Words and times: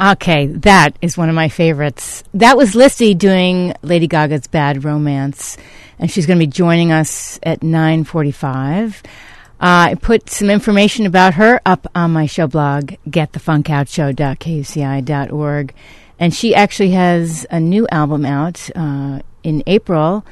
Okay, 0.00 0.46
that 0.46 0.96
is 1.02 1.16
one 1.16 1.28
of 1.28 1.34
my 1.34 1.48
favorites. 1.48 2.22
That 2.34 2.56
was 2.56 2.74
Lissie 2.74 3.14
doing 3.14 3.74
Lady 3.82 4.06
Gaga's 4.06 4.46
Bad 4.46 4.84
Romance, 4.84 5.56
and 5.98 6.10
she's 6.10 6.26
going 6.26 6.38
to 6.38 6.46
be 6.46 6.50
joining 6.50 6.92
us 6.92 7.38
at 7.42 7.60
9.45. 7.60 9.04
Uh, 9.60 9.60
I 9.60 9.94
put 9.94 10.30
some 10.30 10.50
information 10.50 11.06
about 11.06 11.34
her 11.34 11.60
up 11.64 11.86
on 11.94 12.12
my 12.12 12.26
show 12.26 12.46
blog, 12.46 12.94
getthefunkoutshow.kuci.org. 13.08 15.74
And 16.18 16.34
she 16.34 16.54
actually 16.54 16.90
has 16.90 17.46
a 17.50 17.60
new 17.60 17.86
album 17.90 18.24
out 18.24 18.70
uh, 18.76 19.20
in 19.42 19.62
April 19.66 20.24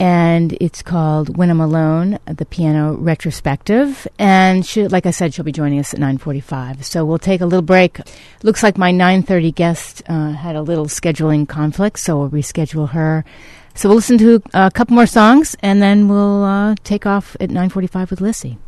and 0.00 0.56
it's 0.62 0.80
called 0.80 1.36
When 1.36 1.50
I'm 1.50 1.60
Alone, 1.60 2.18
the 2.24 2.46
piano 2.46 2.94
retrospective. 2.94 4.08
And 4.18 4.64
she, 4.64 4.88
like 4.88 5.04
I 5.04 5.10
said, 5.10 5.34
she'll 5.34 5.44
be 5.44 5.52
joining 5.52 5.78
us 5.78 5.92
at 5.92 6.00
9:45. 6.00 6.82
So 6.84 7.04
we'll 7.04 7.18
take 7.18 7.42
a 7.42 7.46
little 7.46 7.62
break. 7.62 8.00
Looks 8.42 8.62
like 8.62 8.78
my 8.78 8.92
9:30 8.92 9.54
guest 9.54 10.02
uh, 10.08 10.32
had 10.32 10.56
a 10.56 10.62
little 10.62 10.86
scheduling 10.86 11.46
conflict, 11.46 11.98
so 11.98 12.18
we'll 12.18 12.30
reschedule 12.30 12.88
her. 12.90 13.26
So 13.74 13.90
we'll 13.90 13.96
listen 13.96 14.18
to 14.18 14.42
a 14.54 14.70
couple 14.70 14.94
more 14.94 15.06
songs, 15.06 15.54
and 15.60 15.82
then 15.82 16.08
we'll 16.08 16.44
uh, 16.44 16.74
take 16.82 17.04
off 17.04 17.36
at 17.38 17.50
9:45 17.50 18.10
with 18.10 18.22
Lissie. 18.22 18.58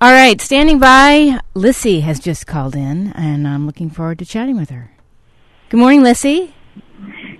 All 0.00 0.12
right, 0.12 0.40
standing 0.40 0.78
by, 0.78 1.40
Lissie 1.54 2.00
has 2.00 2.20
just 2.20 2.46
called 2.46 2.76
in, 2.76 3.12
and 3.14 3.46
I'm 3.48 3.66
looking 3.66 3.90
forward 3.90 4.18
to 4.20 4.24
chatting 4.24 4.56
with 4.56 4.70
her. 4.70 4.97
Good 5.70 5.80
morning, 5.80 6.02
Lissie. 6.02 6.54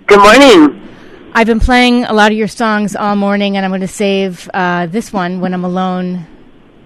Good 0.05 0.19
morning. 0.19 0.87
I've 1.33 1.47
been 1.47 1.59
playing 1.59 2.03
a 2.03 2.13
lot 2.13 2.31
of 2.31 2.37
your 2.37 2.47
songs 2.47 2.95
all 2.95 3.15
morning, 3.15 3.57
and 3.57 3.65
I'm 3.65 3.71
going 3.71 3.81
to 3.81 3.87
save 3.87 4.47
uh, 4.53 4.85
this 4.85 5.11
one 5.11 5.39
when 5.39 5.51
I'm 5.51 5.65
alone 5.65 6.27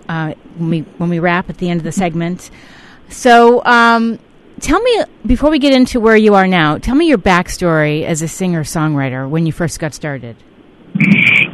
uh, 0.08 0.36
when 0.56 0.70
we 0.70 0.80
when 1.00 1.10
we 1.10 1.20
wrap 1.20 1.50
at 1.50 1.58
the 1.58 1.70
end 1.70 1.82
of 1.82 1.84
the 1.84 1.92
segment. 1.92 2.50
So, 3.10 3.62
um, 3.66 4.20
tell 4.62 4.82
me 4.82 5.04
before 5.26 5.50
we 5.50 5.60
get 5.60 5.74
into 5.74 6.00
where 6.00 6.16
you 6.16 6.34
are 6.34 6.48
now. 6.48 6.78
Tell 6.78 6.96
me 6.96 7.10
your 7.10 7.18
backstory 7.18 8.06
as 8.06 8.22
a 8.22 8.30
singer 8.30 8.64
songwriter 8.64 9.30
when 9.30 9.46
you 9.46 9.52
first 9.52 9.82
got 9.82 9.94
started. 9.94 10.38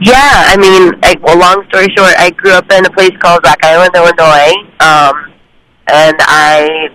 Yeah, 0.01 0.43
I 0.45 0.55
mean, 0.55 0.99
I, 1.01 1.15
well, 1.19 1.39
long 1.39 1.65
story 1.69 1.87
short, 1.97 2.13
I 2.15 2.29
grew 2.29 2.51
up 2.51 2.71
in 2.71 2.85
a 2.85 2.91
place 2.91 3.17
called 3.19 3.43
Rock 3.43 3.57
Island, 3.63 3.89
Illinois, 3.95 4.53
um, 4.81 5.33
and 5.87 6.15
I 6.19 6.89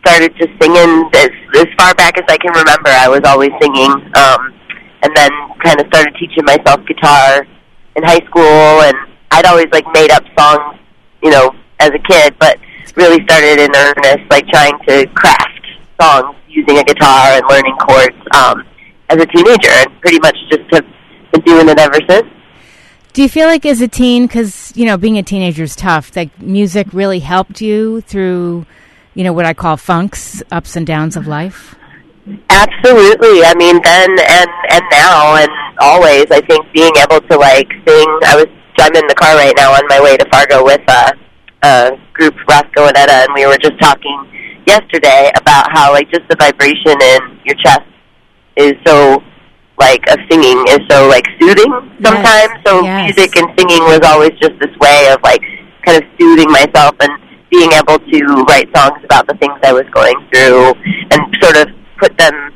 started 0.00 0.34
just 0.36 0.50
singing 0.60 1.10
as 1.14 1.30
as 1.56 1.66
far 1.78 1.94
back 1.94 2.18
as 2.18 2.24
I 2.28 2.36
can 2.38 2.52
remember. 2.52 2.90
I 2.90 3.08
was 3.08 3.20
always 3.24 3.50
singing, 3.60 3.90
um, 3.90 4.54
and 5.02 5.10
then 5.14 5.30
kind 5.62 5.80
of 5.80 5.86
started 5.88 6.14
teaching 6.18 6.44
myself 6.44 6.80
guitar 6.86 7.46
in 7.96 8.02
high 8.02 8.24
school. 8.26 8.82
And 8.82 8.96
I'd 9.30 9.46
always 9.46 9.68
like 9.72 9.84
made 9.92 10.10
up 10.10 10.24
songs, 10.38 10.78
you 11.22 11.30
know, 11.30 11.54
as 11.80 11.90
a 11.90 11.98
kid, 11.98 12.34
but 12.38 12.58
really 12.96 13.22
started 13.24 13.60
in 13.60 13.70
earnest, 13.74 14.30
like 14.30 14.46
trying 14.48 14.78
to 14.88 15.06
craft 15.14 15.66
songs 16.00 16.36
using 16.48 16.78
a 16.78 16.84
guitar 16.84 17.32
and 17.32 17.42
learning 17.48 17.76
chords 17.76 18.16
um, 18.34 18.64
as 19.08 19.20
a 19.20 19.26
teenager, 19.26 19.70
and 19.70 20.00
pretty 20.00 20.18
much 20.20 20.36
just 20.50 20.62
have 20.72 20.86
been 21.32 21.42
doing 21.42 21.68
it 21.68 21.78
ever 21.78 22.00
since. 22.08 22.26
Do 23.12 23.22
you 23.22 23.28
feel 23.28 23.46
like 23.46 23.66
as 23.66 23.80
a 23.80 23.88
teen, 23.88 24.26
because 24.26 24.72
you 24.76 24.84
know 24.86 24.96
being 24.96 25.18
a 25.18 25.22
teenager 25.22 25.64
is 25.64 25.74
tough, 25.74 26.14
like 26.16 26.40
music 26.40 26.92
really 26.92 27.20
helped 27.20 27.60
you 27.60 28.00
through 28.02 28.66
you 29.18 29.24
know, 29.24 29.32
what 29.32 29.44
I 29.44 29.52
call 29.52 29.76
funks, 29.76 30.44
ups 30.52 30.76
and 30.76 30.86
downs 30.86 31.16
of 31.16 31.26
life? 31.26 31.74
Absolutely. 32.50 33.42
I 33.42 33.52
mean, 33.58 33.82
then 33.82 34.10
and 34.14 34.50
and 34.70 34.84
now 34.92 35.34
and 35.34 35.50
always, 35.80 36.30
I 36.30 36.40
think 36.46 36.64
being 36.72 36.92
able 37.02 37.20
to 37.26 37.36
like 37.36 37.66
sing. 37.82 38.08
I 38.22 38.38
was 38.38 38.46
I'm 38.78 38.94
in 38.94 39.02
the 39.08 39.16
car 39.16 39.34
right 39.34 39.52
now 39.56 39.72
on 39.72 39.82
my 39.88 40.00
way 40.00 40.16
to 40.16 40.24
Fargo 40.30 40.62
with 40.62 40.82
a, 40.86 41.12
a 41.66 41.98
group, 42.12 42.36
Roscoe 42.48 42.86
and 42.86 42.96
Etta, 42.96 43.26
and 43.26 43.34
we 43.34 43.44
were 43.44 43.58
just 43.58 43.74
talking 43.80 44.62
yesterday 44.68 45.32
about 45.34 45.66
how 45.72 45.90
like 45.90 46.08
just 46.12 46.22
the 46.28 46.36
vibration 46.38 46.94
in 47.02 47.40
your 47.44 47.56
chest 47.58 47.90
is 48.54 48.74
so 48.86 49.20
like 49.80 50.06
of 50.14 50.18
singing 50.30 50.62
is 50.68 50.78
so 50.88 51.08
like 51.08 51.26
soothing 51.40 51.72
sometimes. 52.04 52.54
Yes. 52.54 52.62
So 52.64 52.82
yes. 52.84 53.16
music 53.16 53.34
and 53.34 53.50
singing 53.58 53.82
was 53.82 53.98
always 54.06 54.30
just 54.38 54.54
this 54.60 54.74
way 54.78 55.10
of 55.10 55.18
like 55.24 55.42
kind 55.84 55.98
of 55.98 56.08
soothing 56.20 56.52
myself 56.52 56.94
and 57.00 57.10
being 57.50 57.70
able 57.72 57.98
to 57.98 58.18
write 58.48 58.68
songs 58.76 59.00
about 59.04 59.26
the 59.26 59.34
things 59.40 59.58
I 59.62 59.72
was 59.72 59.84
going 59.92 60.16
through 60.32 60.72
and 61.10 61.20
sort 61.40 61.56
of 61.56 61.68
put 61.98 62.16
them 62.18 62.52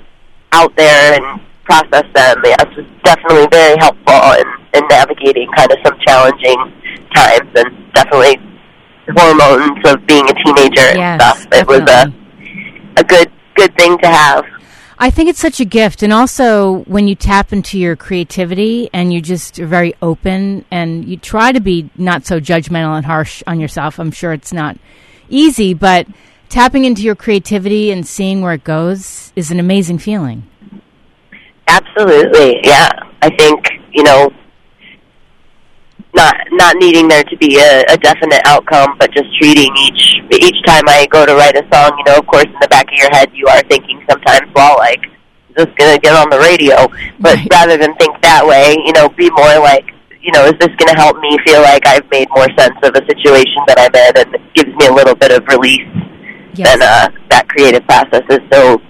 out 0.52 0.74
there 0.76 1.14
and 1.20 1.40
process 1.64 2.04
them. 2.14 2.36
Yes, 2.44 2.66
was 2.76 2.86
definitely 3.04 3.48
very 3.50 3.76
helpful 3.78 4.20
in, 4.38 4.46
in 4.74 4.88
navigating 4.88 5.48
kind 5.56 5.70
of 5.72 5.78
some 5.84 5.98
challenging 6.06 6.58
times 7.14 7.48
and 7.56 7.92
definitely 7.94 8.36
hormones 9.16 9.80
of 9.86 10.04
being 10.06 10.24
a 10.28 10.34
teenager 10.44 10.86
and 10.92 10.98
Yes, 10.98 11.20
stuff. 11.20 11.46
It 11.52 11.66
was 11.66 11.80
a 11.80 12.12
a 13.00 13.04
good 13.04 13.30
good 13.56 13.74
thing 13.76 13.98
to 13.98 14.08
have. 14.08 14.44
I 14.98 15.10
think 15.10 15.28
it's 15.28 15.40
such 15.40 15.60
a 15.60 15.64
gift. 15.64 16.02
And 16.02 16.12
also, 16.12 16.78
when 16.84 17.08
you 17.08 17.14
tap 17.14 17.52
into 17.52 17.78
your 17.78 17.96
creativity 17.96 18.88
and 18.92 19.12
you 19.12 19.20
just 19.20 19.58
are 19.58 19.66
very 19.66 19.94
open 20.00 20.64
and 20.70 21.04
you 21.04 21.16
try 21.16 21.52
to 21.52 21.60
be 21.60 21.90
not 21.96 22.26
so 22.26 22.40
judgmental 22.40 22.96
and 22.96 23.06
harsh 23.06 23.42
on 23.46 23.60
yourself, 23.60 23.98
I'm 23.98 24.10
sure 24.10 24.32
it's 24.32 24.52
not 24.52 24.76
easy, 25.28 25.74
but 25.74 26.06
tapping 26.48 26.84
into 26.84 27.02
your 27.02 27.14
creativity 27.14 27.90
and 27.90 28.06
seeing 28.06 28.42
where 28.42 28.54
it 28.54 28.64
goes 28.64 29.32
is 29.34 29.50
an 29.50 29.58
amazing 29.58 29.98
feeling. 29.98 30.44
Absolutely, 31.66 32.60
yeah. 32.64 32.90
I 33.22 33.30
think 33.36 33.66
you 33.92 34.02
know, 34.02 34.30
not 36.14 36.36
not 36.52 36.76
needing 36.76 37.08
there 37.08 37.24
to 37.24 37.36
be 37.36 37.58
a, 37.58 37.84
a 37.88 37.96
definite 37.96 38.42
outcome, 38.44 38.96
but 38.98 39.10
just 39.12 39.28
treating 39.38 39.72
each 39.88 40.20
each 40.30 40.56
time 40.66 40.84
I 40.88 41.06
go 41.10 41.24
to 41.26 41.34
write 41.34 41.56
a 41.56 41.64
song. 41.72 41.96
You 41.98 42.04
know, 42.04 42.18
of 42.18 42.26
course, 42.26 42.44
in 42.44 42.56
the 42.60 42.68
back 42.68 42.86
of 42.90 42.96
your 42.98 43.10
head, 43.12 43.30
you 43.34 43.46
are 43.48 43.62
thinking 43.68 44.04
sometimes, 44.08 44.50
well, 44.54 44.76
like, 44.78 45.00
is 45.50 45.56
this 45.56 45.74
gonna 45.76 45.98
get 45.98 46.14
on 46.14 46.28
the 46.30 46.38
radio? 46.38 46.88
But 47.20 47.36
Right. 47.36 47.48
rather 47.52 47.76
than 47.76 47.94
think 47.96 48.20
that 48.22 48.46
way, 48.46 48.76
you 48.84 48.92
know, 48.92 49.08
be 49.08 49.30
more 49.30 49.58
like, 49.60 49.86
you 50.20 50.32
know, 50.32 50.44
is 50.44 50.54
this 50.60 50.70
gonna 50.76 50.96
help 50.96 51.18
me 51.20 51.36
feel 51.44 51.60
like 51.62 51.86
I've 51.86 52.08
made 52.10 52.28
more 52.34 52.48
sense 52.58 52.76
of 52.82 52.94
a 52.94 53.04
situation 53.06 53.60
that 53.66 53.78
I'm 53.78 53.94
in, 53.94 54.26
and 54.26 54.34
it 54.34 54.54
gives 54.54 54.74
me 54.76 54.86
a 54.86 54.92
little 54.92 55.14
bit 55.14 55.32
of 55.32 55.46
release. 55.48 55.88
Yes. 56.54 56.68
And 56.72 56.82
uh, 56.82 57.08
that 57.30 57.48
creative 57.48 57.84
process 57.86 58.22
is 58.28 58.40
so 58.52 58.80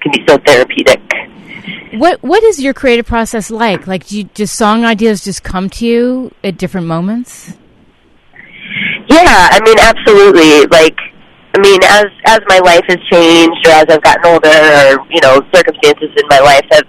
can 0.00 0.12
be 0.12 0.24
so 0.28 0.36
therapeutic. 0.44 1.00
What 1.98 2.22
What 2.22 2.42
is 2.42 2.60
your 2.60 2.74
creative 2.74 3.06
process 3.06 3.50
like? 3.50 3.86
Like, 3.86 4.06
do 4.06 4.18
you, 4.18 4.24
just 4.34 4.54
song 4.54 4.84
ideas 4.84 5.24
just 5.24 5.42
come 5.42 5.70
to 5.70 5.86
you 5.86 6.32
at 6.42 6.58
different 6.58 6.86
moments? 6.86 7.56
Yeah, 9.08 9.48
I 9.52 9.60
mean, 9.64 9.78
absolutely. 9.78 10.66
Like, 10.66 10.96
I 11.54 11.60
mean, 11.60 11.80
as 11.84 12.06
as 12.26 12.40
my 12.48 12.58
life 12.58 12.84
has 12.88 12.98
changed, 13.10 13.66
or 13.66 13.72
as 13.72 13.86
I've 13.88 14.02
gotten 14.02 14.26
older, 14.26 14.48
or 14.48 15.06
you 15.10 15.20
know, 15.22 15.40
circumstances 15.54 16.10
in 16.16 16.26
my 16.28 16.40
life 16.40 16.64
have 16.72 16.84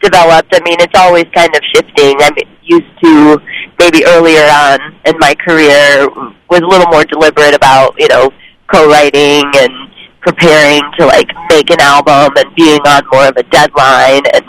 developed. 0.00 0.54
I 0.54 0.60
mean, 0.64 0.76
it's 0.80 0.98
always 0.98 1.26
kind 1.34 1.54
of 1.54 1.62
shifting. 1.72 2.16
I'm 2.20 2.34
used 2.62 2.90
to 3.04 3.38
maybe 3.78 4.04
earlier 4.06 4.44
on 4.44 4.80
in 5.06 5.14
my 5.18 5.34
career 5.34 6.08
was 6.48 6.60
a 6.60 6.66
little 6.66 6.90
more 6.90 7.04
deliberate 7.04 7.54
about 7.54 7.94
you 7.98 8.08
know 8.08 8.30
co-writing 8.72 9.44
and 9.56 9.72
preparing 10.20 10.82
to 10.98 11.06
like 11.06 11.28
make 11.48 11.70
an 11.70 11.80
album 11.80 12.32
and 12.36 12.54
being 12.54 12.80
on 12.80 13.02
more 13.12 13.28
of 13.28 13.36
a 13.36 13.42
deadline 13.44 14.22
and 14.34 14.44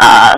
uh 0.00 0.36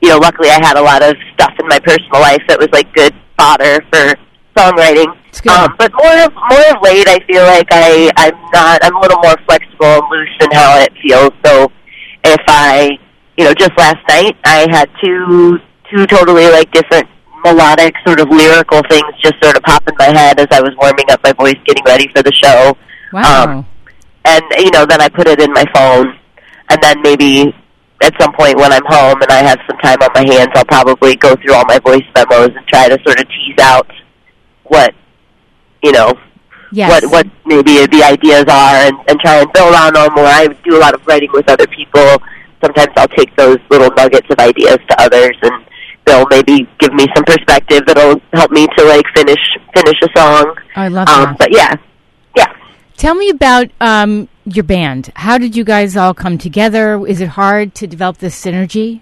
you 0.00 0.08
know 0.08 0.18
luckily 0.18 0.48
I 0.48 0.58
had 0.64 0.76
a 0.76 0.82
lot 0.82 1.02
of 1.02 1.14
stuff 1.34 1.52
in 1.58 1.68
my 1.68 1.78
personal 1.78 2.20
life 2.20 2.42
that 2.48 2.58
was 2.58 2.68
like 2.72 2.92
good 2.94 3.14
fodder 3.36 3.84
for 3.92 4.14
songwriting 4.56 5.14
um, 5.48 5.74
but 5.78 5.90
more 5.94 6.24
of 6.24 6.32
more 6.34 6.64
of 6.70 6.82
late, 6.82 7.08
I 7.08 7.18
feel 7.26 7.42
like 7.42 7.66
I 7.72 8.12
I'm 8.16 8.36
not 8.52 8.84
I'm 8.84 8.94
a 8.94 9.00
little 9.00 9.18
more 9.22 9.36
flexible 9.46 9.86
and 9.86 10.10
loose 10.10 10.36
in 10.40 10.50
how 10.52 10.78
it 10.78 10.92
feels. 11.02 11.32
So 11.44 11.72
if 12.22 12.40
I 12.46 12.98
you 13.36 13.44
know 13.44 13.54
just 13.54 13.72
last 13.76 13.98
night 14.08 14.36
I 14.44 14.68
had 14.70 14.90
two 15.02 15.58
two 15.90 16.06
totally 16.06 16.48
like 16.50 16.70
different 16.72 17.08
melodic 17.44 17.94
sort 18.06 18.20
of 18.20 18.28
lyrical 18.28 18.82
things 18.88 19.02
just 19.20 19.34
sort 19.42 19.56
of 19.56 19.62
pop 19.64 19.82
in 19.88 19.94
my 19.98 20.16
head 20.16 20.38
as 20.38 20.46
I 20.52 20.60
was 20.60 20.70
warming 20.80 21.06
up 21.10 21.20
my 21.24 21.32
voice, 21.32 21.56
getting 21.64 21.82
ready 21.84 22.08
for 22.14 22.22
the 22.22 22.32
show. 22.32 22.76
Wow. 23.12 23.44
Um, 23.44 23.66
and 24.24 24.42
you 24.58 24.70
know 24.70 24.86
then 24.86 25.00
I 25.00 25.08
put 25.08 25.26
it 25.28 25.40
in 25.40 25.52
my 25.52 25.64
phone, 25.74 26.18
and 26.70 26.78
then 26.82 27.00
maybe 27.02 27.54
at 28.02 28.12
some 28.20 28.32
point 28.32 28.56
when 28.56 28.72
I'm 28.72 28.84
home 28.86 29.20
and 29.22 29.30
I 29.30 29.42
have 29.42 29.58
some 29.68 29.78
time 29.78 29.98
on 30.02 30.10
my 30.14 30.24
hands, 30.34 30.50
I'll 30.54 30.64
probably 30.64 31.14
go 31.16 31.34
through 31.36 31.54
all 31.54 31.64
my 31.66 31.78
voice 31.78 32.02
memos 32.16 32.50
and 32.56 32.66
try 32.66 32.88
to 32.88 32.98
sort 33.04 33.20
of 33.20 33.26
tease 33.28 33.58
out 33.60 33.86
what 34.64 34.94
you 35.82 35.92
know 35.92 36.12
yes. 36.72 36.90
what 36.90 37.10
what 37.12 37.26
maybe 37.46 37.84
the 37.86 38.02
ideas 38.02 38.44
are 38.48 38.74
and, 38.86 38.96
and 39.08 39.20
try 39.20 39.40
and 39.40 39.52
build 39.52 39.74
on 39.74 39.94
them. 39.94 40.18
Or 40.18 40.24
I 40.26 40.48
do 40.64 40.76
a 40.76 40.80
lot 40.80 40.94
of 40.94 41.06
writing 41.06 41.30
with 41.32 41.48
other 41.48 41.66
people. 41.66 42.16
Sometimes 42.62 42.92
I'll 42.96 43.08
take 43.08 43.34
those 43.36 43.58
little 43.70 43.90
nuggets 43.96 44.26
of 44.30 44.38
ideas 44.38 44.78
to 44.88 45.00
others, 45.00 45.36
and 45.42 45.64
they'll 46.04 46.26
maybe 46.30 46.68
give 46.78 46.92
me 46.94 47.06
some 47.14 47.24
perspective 47.24 47.82
that'll 47.86 48.20
help 48.32 48.50
me 48.52 48.66
to 48.78 48.84
like 48.84 49.04
finish 49.14 49.40
finish 49.74 49.96
a 50.02 50.08
song. 50.18 50.56
I 50.76 50.88
love 50.88 51.08
Um, 51.08 51.24
that. 51.24 51.38
but 51.38 51.52
yeah, 51.52 51.74
yeah. 51.74 51.76
Tell 53.02 53.16
me 53.16 53.30
about 53.30 53.66
um, 53.80 54.28
your 54.44 54.62
band. 54.62 55.10
How 55.16 55.36
did 55.36 55.56
you 55.56 55.64
guys 55.64 55.96
all 55.96 56.14
come 56.14 56.38
together? 56.38 57.04
Is 57.04 57.20
it 57.20 57.30
hard 57.30 57.74
to 57.74 57.88
develop 57.88 58.18
this 58.18 58.40
synergy? 58.40 59.00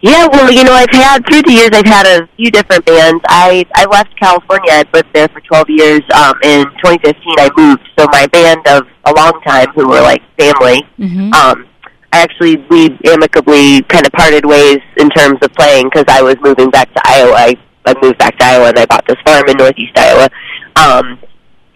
Yeah, 0.00 0.26
well, 0.26 0.50
you 0.50 0.64
know, 0.64 0.72
I've 0.72 0.90
had 0.90 1.24
through 1.28 1.42
the 1.42 1.52
years, 1.52 1.70
I've 1.72 1.86
had 1.86 2.06
a 2.06 2.26
few 2.36 2.50
different 2.50 2.84
bands. 2.86 3.22
I 3.28 3.64
I 3.76 3.84
left 3.84 4.18
California. 4.18 4.72
I 4.72 4.84
lived 4.92 5.10
there 5.14 5.28
for 5.28 5.40
12 5.42 5.66
years. 5.68 6.00
Um, 6.12 6.34
in 6.42 6.64
2015, 6.82 7.14
I 7.38 7.50
moved. 7.56 7.82
So 7.96 8.04
my 8.10 8.26
band 8.26 8.66
of 8.66 8.82
a 9.04 9.12
long 9.12 9.40
time, 9.46 9.68
who 9.68 9.86
were 9.86 10.00
like 10.00 10.20
family, 10.36 10.82
Mm-hmm. 10.98 11.32
um, 11.34 11.68
I 12.12 12.18
actually 12.18 12.56
we 12.68 12.98
amicably 13.06 13.82
kind 13.82 14.04
of 14.04 14.10
parted 14.10 14.44
ways 14.44 14.78
in 14.96 15.08
terms 15.10 15.38
of 15.40 15.52
playing 15.52 15.84
because 15.84 16.06
I 16.08 16.20
was 16.20 16.34
moving 16.42 16.70
back 16.70 16.92
to 16.94 17.00
Iowa. 17.04 17.32
I, 17.32 17.54
I 17.84 17.94
moved 18.02 18.18
back 18.18 18.36
to 18.38 18.44
Iowa 18.44 18.70
and 18.70 18.78
I 18.80 18.86
bought 18.86 19.06
this 19.06 19.18
farm 19.24 19.48
in 19.48 19.56
Northeast 19.56 19.96
Iowa. 19.96 20.28
Um, 20.74 21.18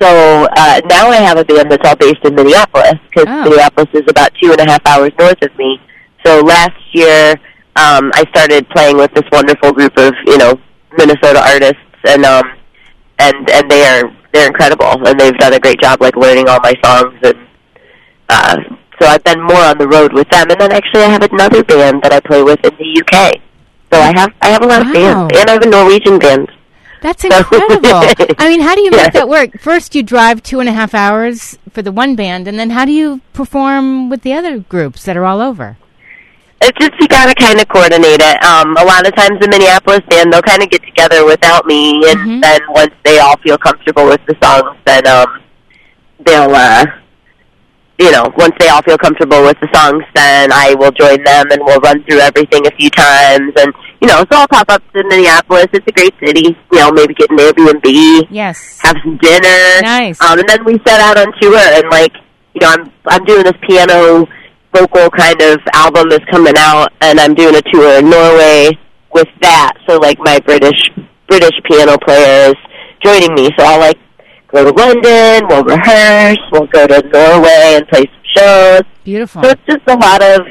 so 0.01 0.47
uh, 0.57 0.81
now 0.89 1.09
I 1.11 1.17
have 1.17 1.39
a 1.39 1.45
band 1.45 1.71
that's 1.71 1.87
all 1.89 1.97
based 1.97 2.25
in 2.25 2.35
Minneapolis 2.35 2.95
because 3.09 3.27
Oh. 3.29 3.45
Minneapolis 3.45 3.89
is 3.95 4.05
about 4.09 4.31
two 4.41 4.51
and 4.53 4.61
a 4.61 4.71
half 4.71 4.81
hours 4.87 5.11
north 5.19 5.41
of 5.43 5.57
me. 5.59 5.81
So 6.25 6.41
last 6.41 6.77
year 6.93 7.33
um, 7.77 8.11
I 8.15 8.25
started 8.31 8.69
playing 8.71 8.97
with 8.97 9.13
this 9.15 9.25
wonderful 9.33 9.73
group 9.73 9.97
of 9.99 10.13
you 10.27 10.39
know 10.39 10.59
Minnesota 10.97 11.41
artists 11.47 11.79
and 12.07 12.25
um, 12.25 12.45
and 13.19 13.51
and 13.51 13.71
they 13.71 13.83
are 13.87 14.11
they're 14.33 14.47
incredible 14.47 15.07
and 15.07 15.19
they've 15.19 15.37
done 15.39 15.55
a 15.55 15.61
great 15.61 15.81
job 15.81 16.01
like 16.01 16.17
learning 16.17 16.49
all 16.49 16.61
my 16.63 16.75
songs 16.85 17.15
and 17.23 17.39
uh, 18.29 18.57
so 19.01 19.07
I've 19.09 19.25
been 19.25 19.41
more 19.41 19.63
on 19.65 19.79
the 19.79 19.89
road 19.89 20.13
with 20.13 20.29
them 20.31 20.51
and 20.51 20.61
then 20.61 20.73
actually 20.73 21.03
I 21.03 21.09
have 21.09 21.23
another 21.23 21.63
band 21.65 22.03
that 22.03 22.13
I 22.13 22.21
play 22.21 22.43
with 22.43 22.59
in 22.65 22.73
the 22.79 23.03
UK. 23.03 23.41
So 23.93 23.99
I 24.01 24.13
have 24.19 24.33
I 24.43 24.49
have 24.49 24.63
a 24.63 24.67
lot 24.67 24.83
Wow. 24.83 24.89
of 24.89 24.93
bands 24.95 25.39
and 25.39 25.51
I 25.51 25.53
have 25.55 25.63
a 25.63 25.71
Norwegian 25.71 26.19
band. 26.19 26.51
That's 27.01 27.25
incredible. 27.31 28.03
I 28.39 28.49
mean, 28.49 28.61
how 28.61 28.75
do 28.75 28.83
you 28.83 28.91
make 28.91 29.01
Yeah. 29.01 29.11
that 29.11 29.29
work? 29.29 29.61
First, 29.61 29.95
you 29.95 30.03
drive 30.03 30.43
two 30.43 30.61
and 30.61 30.69
a 30.69 30.73
half 30.73 30.95
hours 30.95 31.59
for 31.73 31.83
the 31.83 31.93
one 31.93 32.17
band, 32.17 32.49
and 32.49 32.59
then 32.59 32.71
how 32.71 32.85
do 32.85 32.93
you 32.93 33.21
perform 33.33 34.09
with 34.11 34.23
the 34.23 34.33
other 34.33 34.59
groups 34.59 35.05
that 35.05 35.17
are 35.17 35.25
all 35.25 35.41
over? 35.41 35.77
It's 36.61 36.77
just 36.79 36.93
you 37.01 37.07
gotta 37.07 37.35
kind 37.37 37.61
of 37.61 37.69
coordinate 37.69 38.21
it. 38.21 38.45
Um, 38.45 38.77
a 38.77 38.85
lot 38.85 39.07
of 39.07 39.15
times 39.15 39.39
the 39.41 39.47
Minneapolis 39.49 40.01
band 40.11 40.33
they'll 40.33 40.43
kind 40.43 40.61
of 40.63 40.69
get 40.71 40.83
together 40.83 41.25
without 41.25 41.67
me, 41.67 42.03
and 42.11 42.19
Mhm. 42.19 42.43
then 42.43 42.61
once 42.71 42.93
they 43.05 43.21
all 43.21 43.37
feel 43.39 43.57
comfortable 43.59 44.07
with 44.07 44.21
the 44.27 44.35
songs, 44.43 44.77
then 44.85 45.07
um, 45.07 45.41
they'll 46.27 46.53
uh, 46.53 46.85
you 48.01 48.11
know 48.11 48.33
once 48.37 48.55
they 48.59 48.69
all 48.69 48.83
feel 48.83 48.99
comfortable 48.99 49.41
with 49.45 49.57
the 49.61 49.69
songs, 49.73 50.03
then 50.17 50.51
I 50.53 50.75
will 50.75 50.91
join 50.91 51.23
them 51.23 51.47
and 51.53 51.63
we'll 51.65 51.79
run 51.81 52.03
through 52.05 52.19
everything 52.21 52.67
a 52.67 52.73
few 52.73 52.91
times, 52.91 53.53
and 53.57 53.73
you 54.01 54.09
know 54.09 54.19
so 54.31 54.39
I'll 54.39 54.49
pop 54.49 54.69
up 54.71 54.83
to 54.93 55.05
Minneapolis. 55.09 55.67
It's 55.73 55.87
a 55.87 55.93
great 55.93 56.15
city. 56.25 56.57
You 56.73 56.79
know 56.79 56.91
maybe 56.93 57.15
get 57.15 57.31
an 57.31 57.39
Airbnb, 57.39 58.29
Yes. 58.31 58.79
have 58.83 58.97
some 59.03 59.17
dinner. 59.19 59.81
Nice. 59.83 60.21
Um, 60.21 60.39
and 60.39 60.49
then 60.49 60.65
we 60.65 60.75
set 60.87 61.01
out 61.01 61.19
on 61.19 61.33
tour, 61.41 61.57
and 61.59 61.89
like 61.91 62.13
you 62.55 62.61
know, 62.61 62.69
I'm 62.71 62.93
I'm 63.07 63.25
doing 63.25 63.45
this 63.45 63.59
piano 63.67 64.27
vocal 64.75 65.11
kind 65.11 65.41
of 65.41 65.59
album 65.73 66.13
is 66.13 66.21
coming 66.31 66.55
out, 66.59 66.93
and 67.01 67.19
I'm 67.19 67.35
doing 67.35 67.55
a 67.57 67.63
tour 67.73 67.99
in 67.99 68.11
Norway 68.11 68.71
with 69.15 69.29
that. 69.41 69.73
So 69.89 69.99
like 69.99 70.19
my 70.21 70.39
British 70.41 70.79
British 71.27 71.59
piano 71.65 71.97
players 71.99 72.55
joining 73.03 73.35
me. 73.35 73.51
So 73.59 73.65
I'll 73.65 73.81
like 73.81 73.99
go 74.49 74.65
to 74.65 74.71
London, 74.71 75.47
we'll 75.49 75.65
rehearse, 75.65 76.39
we'll 76.53 76.67
go 76.67 76.87
to 76.87 77.03
Norway 77.09 77.77
and 77.77 77.89
play 77.89 78.05
some 78.05 78.23
shows. 78.37 78.83
Beautiful. 79.05 79.43
So 79.43 79.51
it's 79.51 79.63
just 79.67 79.83
a 79.89 79.95
lot 79.97 80.23
of 80.23 80.47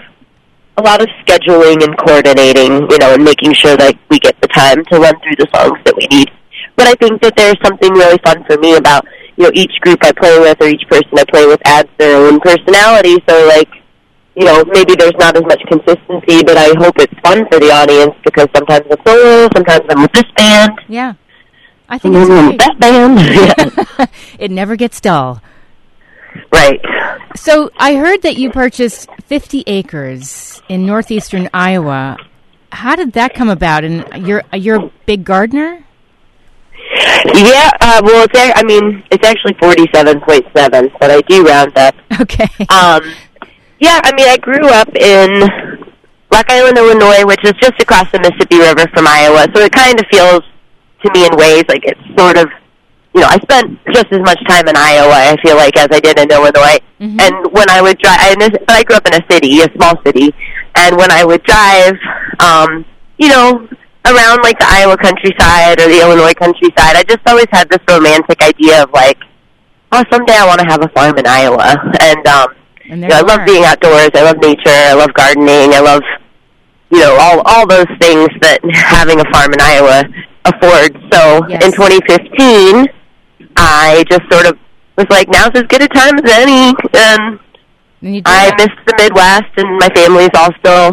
a 0.78 0.82
lot 0.82 1.02
of 1.02 1.08
scheduling 1.26 1.84
and 1.84 1.98
coordinating, 1.98 2.90
you 2.90 2.98
know, 3.00 3.14
and 3.14 3.24
making 3.24 3.54
sure 3.54 3.76
that 3.78 3.98
we 4.10 4.20
get 4.20 4.40
the 4.42 4.48
time 4.48 4.86
to 4.86 5.00
run 5.00 5.14
through 5.22 5.38
the 5.38 5.48
songs 5.54 5.78
that 5.86 5.96
we 5.98 6.06
need. 6.08 6.30
But 6.76 6.88
I 6.88 6.94
think 6.94 7.22
that 7.24 7.36
there's 7.36 7.58
something 7.66 7.92
really 7.94 8.20
fun 8.24 8.44
for 8.46 8.58
me 8.60 8.76
about, 8.76 9.06
you 9.36 9.46
know, 9.46 9.52
each 9.54 9.74
group 9.82 9.98
I 10.04 10.12
play 10.12 10.38
with 10.40 10.62
or 10.62 10.68
each 10.68 10.86
person 10.88 11.10
I 11.18 11.26
play 11.26 11.48
with 11.48 11.60
adds 11.66 11.90
their 11.98 12.18
own 12.18 12.40
personality. 12.40 13.18
So 13.28 13.48
like, 13.48 13.70
you 14.36 14.46
know, 14.46 14.64
maybe 14.66 14.94
there's 14.94 15.18
not 15.18 15.36
as 15.36 15.44
much 15.44 15.62
consistency, 15.68 16.44
but 16.44 16.58
I 16.58 16.74
hope 16.78 16.94
it's 17.00 17.20
fun 17.26 17.48
for 17.52 17.60
the 17.60 17.72
audience 17.74 18.14
because 18.24 18.48
sometimes 18.56 18.86
I'm 18.92 18.98
solo, 19.04 19.50
sometimes 19.56 19.82
I'm 19.90 20.02
with 20.04 20.12
this 20.12 20.30
band, 20.36 20.80
yeah. 20.88 21.14
I 21.90 21.98
think 21.98 22.14
sometimes 22.14 22.52
I'm 22.52 22.58
that 22.58 22.80
band. 22.80 23.20
yeah. 23.98 24.06
it 24.40 24.52
never 24.52 24.76
gets 24.76 25.02
dull. 25.02 25.42
Right. 26.52 26.82
So 27.36 27.70
I 27.78 27.96
heard 27.96 28.22
that 28.24 28.38
you 28.38 28.50
purchased 28.50 29.10
50 29.26 29.64
acres 29.68 30.62
in 30.70 30.86
northeastern 30.86 31.50
Iowa. 31.54 32.18
How 32.72 32.96
did 32.96 33.14
that 33.14 33.34
come 33.34 33.50
about? 33.50 33.84
And 33.84 34.28
you're 34.28 34.44
you're 34.54 34.86
a 34.86 34.92
big 35.06 35.24
gardener? 35.24 35.84
Yeah, 37.34 37.72
uh, 37.82 38.02
well, 38.04 38.28
it's, 38.30 38.34
I 38.56 38.64
mean, 38.64 39.04
it's 39.12 39.26
actually 39.28 39.54
47.7, 39.56 40.92
but 41.00 41.12
I 41.12 41.22
do 41.22 41.44
round 41.44 41.78
up. 41.78 41.96
Okay. 42.22 42.50
Um, 42.70 43.14
yeah, 43.80 44.02
I 44.04 44.12
mean, 44.16 44.28
I 44.28 44.38
grew 44.38 44.68
up 44.70 44.90
in 44.96 45.42
Rock 46.32 46.50
Island, 46.50 46.78
Illinois, 46.78 47.26
which 47.26 47.44
is 47.44 47.54
just 47.62 47.80
across 47.80 48.12
the 48.12 48.20
Mississippi 48.20 48.58
River 48.58 48.88
from 48.94 49.06
Iowa. 49.08 49.46
So 49.54 49.62
it 49.62 49.72
kind 49.72 50.00
of 50.00 50.06
feels 50.10 50.42
to 51.04 51.12
me 51.14 51.28
in 51.28 51.38
ways 51.38 51.64
like 51.70 51.84
it's 51.84 52.02
sort 52.18 52.38
of, 52.38 52.48
you 53.14 53.22
know, 53.22 53.28
I 53.28 53.38
spent 53.40 53.80
just 53.94 54.08
as 54.12 54.20
much 54.20 54.40
time 54.48 54.68
in 54.68 54.76
Iowa, 54.78 55.14
I 55.14 55.36
feel 55.44 55.56
like, 55.56 55.76
as 55.78 55.88
I 55.92 56.00
did 56.00 56.20
in 56.20 56.30
Illinois. 56.32 56.78
Mhm. 57.02 57.22
And 57.22 57.52
when 57.52 57.70
I 57.70 57.82
would 57.82 57.98
drive, 58.00 58.18
I, 58.20 58.36
but 58.38 58.72
I 58.72 58.84
grew 58.84 58.96
up 58.98 59.08
in 59.08 59.14
a 59.16 59.24
city, 59.32 59.60
a 59.62 59.68
small 59.76 59.96
city, 60.06 60.34
and 60.76 60.96
when 60.98 61.12
I 61.12 61.24
would 61.26 61.42
drive, 61.44 61.98
um, 62.40 62.86
you 63.18 63.30
know, 63.30 63.68
around 64.06 64.40
like 64.44 64.58
the 64.60 64.68
Iowa 64.70 64.98
countryside 64.98 65.80
or 65.82 65.88
the 65.88 66.00
Illinois 66.02 66.34
countryside, 66.34 66.96
I 66.96 67.04
just 67.04 67.22
always 67.28 67.48
had 67.52 67.70
this 67.70 67.80
romantic 67.90 68.42
idea 68.42 68.84
of 68.84 68.92
like, 68.94 69.18
oh, 69.92 70.04
someday 70.12 70.38
I 70.38 70.46
want 70.46 70.60
to 70.62 70.68
have 70.68 70.84
a 70.84 70.90
farm 70.90 71.18
in 71.18 71.26
Iowa. 71.28 71.76
And 72.02 72.28
um, 72.28 72.48
and 72.90 73.02
you 73.02 73.08
know, 73.10 73.18
I 73.18 73.22
love 73.22 73.46
being 73.46 73.66
outdoors. 73.66 74.12
I 74.14 74.22
love 74.24 74.38
nature. 74.38 74.70
I 74.70 74.94
love 74.94 75.14
gardening. 75.14 75.74
I 75.74 75.80
love, 75.80 76.04
you 76.92 77.00
know, 77.00 77.18
all 77.20 77.42
all 77.46 77.68
those 77.68 77.90
things 78.00 78.30
that 78.42 78.60
having 78.74 79.20
a 79.20 79.26
farm 79.32 79.52
in 79.54 79.60
Iowa 79.62 80.04
affords. 80.56 80.96
So 81.14 81.46
Yes. 81.48 81.64
in 81.66 81.72
2015, 81.72 82.88
I 83.56 84.04
just 84.10 84.24
sort 84.32 84.46
of 84.48 84.58
was 84.98 85.08
like, 85.10 85.28
now's 85.30 85.52
as 85.56 85.64
good 85.64 85.82
a 85.82 85.88
time 85.88 86.18
as 86.24 86.32
any. 86.32 86.74
And 86.94 87.40
And 88.02 88.16
you 88.16 88.22
I 88.26 88.50
that. 88.50 88.58
miss 88.58 88.70
the 88.86 88.94
Midwest, 88.98 89.52
and 89.58 89.78
my 89.78 89.90
family's 89.90 90.30
all 90.36 90.52
still, 90.60 90.92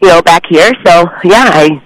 you 0.00 0.08
know, 0.08 0.22
back 0.22 0.42
here. 0.48 0.72
So 0.84 1.06
yeah, 1.24 1.50
I 1.52 1.80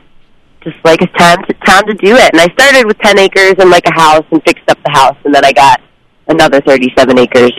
just 0.63 0.77
like 0.85 1.01
it's 1.03 1.13
time 1.15 1.43
to 1.45 1.55
time 1.65 1.87
to 1.87 1.95
do 1.95 2.17
it. 2.17 2.31
And 2.33 2.41
I 2.41 2.49
started 2.55 2.87
with 2.87 2.99
10 2.99 3.19
acres 3.19 3.55
and 3.59 3.71
like 3.71 3.87
a 3.87 3.95
house, 3.95 4.25
and 4.31 4.43
fixed 4.45 4.69
up 4.69 4.79
the 4.85 4.91
house, 4.91 5.17
and 5.25 5.35
then 5.35 5.45
I 5.45 5.53
got 5.53 5.81
another 6.29 6.61
37 6.61 7.19
acres 7.19 7.53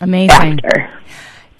Amazing. 0.00 0.30
after. 0.64 0.90